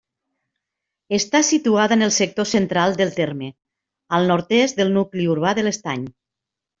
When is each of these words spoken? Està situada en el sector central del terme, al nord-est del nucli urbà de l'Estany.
Està 1.17 1.41
situada 1.49 1.97
en 1.99 2.05
el 2.05 2.13
sector 2.15 2.47
central 2.51 2.97
del 3.01 3.13
terme, 3.19 3.49
al 4.19 4.25
nord-est 4.31 4.81
del 4.81 4.91
nucli 4.97 5.29
urbà 5.35 5.53
de 5.61 5.65
l'Estany. 5.69 6.07